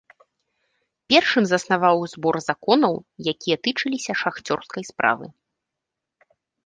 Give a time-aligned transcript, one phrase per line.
[1.13, 2.93] Першым заснаваў збор законаў,
[3.35, 5.25] якія тычыліся шахцёрскай справы.